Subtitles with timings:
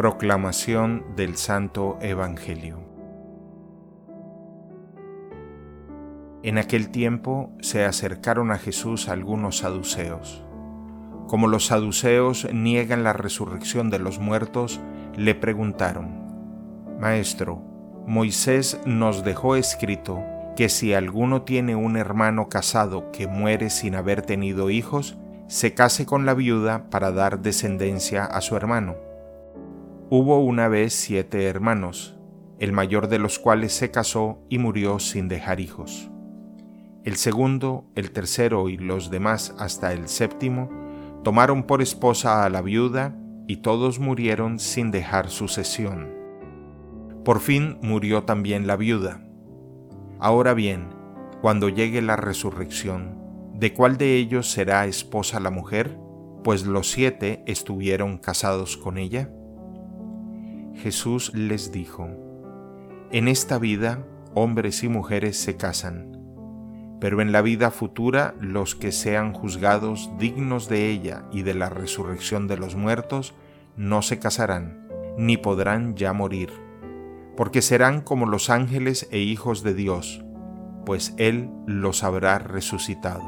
[0.00, 2.78] Proclamación del Santo Evangelio
[6.42, 10.42] En aquel tiempo se acercaron a Jesús algunos saduceos.
[11.26, 14.80] Como los saduceos niegan la resurrección de los muertos,
[15.18, 17.62] le preguntaron, Maestro,
[18.06, 20.24] Moisés nos dejó escrito
[20.56, 26.06] que si alguno tiene un hermano casado que muere sin haber tenido hijos, se case
[26.06, 29.09] con la viuda para dar descendencia a su hermano.
[30.12, 32.16] Hubo una vez siete hermanos,
[32.58, 36.10] el mayor de los cuales se casó y murió sin dejar hijos.
[37.04, 40.68] El segundo, el tercero y los demás hasta el séptimo
[41.22, 46.12] tomaron por esposa a la viuda y todos murieron sin dejar sucesión.
[47.24, 49.22] Por fin murió también la viuda.
[50.18, 50.88] Ahora bien,
[51.40, 53.16] cuando llegue la resurrección,
[53.54, 55.96] ¿de cuál de ellos será esposa la mujer?
[56.42, 59.30] Pues los siete estuvieron casados con ella.
[60.80, 62.08] Jesús les dijo,
[63.10, 66.20] En esta vida hombres y mujeres se casan
[67.00, 71.70] pero en la vida futura los que sean juzgados dignos de ella y de la
[71.70, 73.34] resurrección de los muertos
[73.76, 74.86] no se casarán,
[75.16, 76.50] ni podrán ya morir,
[77.36, 80.22] porque serán como los ángeles e hijos de Dios,
[80.84, 83.22] pues Él los habrá resucitado.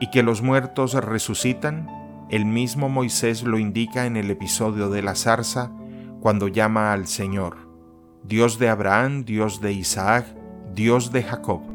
[0.00, 1.88] Y que los muertos resucitan,
[2.28, 5.70] el mismo Moisés lo indica en el episodio de la zarza,
[6.24, 7.68] cuando llama al Señor,
[8.24, 10.26] Dios de Abraham, Dios de Isaac,
[10.72, 11.74] Dios de Jacob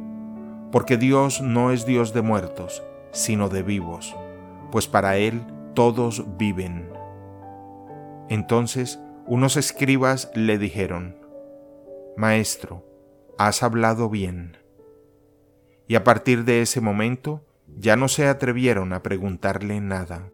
[0.71, 4.15] porque Dios no es Dios de muertos, sino de vivos,
[4.71, 5.41] pues para Él
[5.73, 6.91] todos viven.
[8.29, 11.17] Entonces unos escribas le dijeron,
[12.17, 12.85] Maestro,
[13.37, 14.57] has hablado bien.
[15.87, 17.45] Y a partir de ese momento
[17.77, 20.31] ya no se atrevieron a preguntarle nada.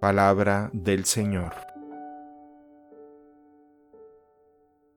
[0.00, 1.69] Palabra del Señor.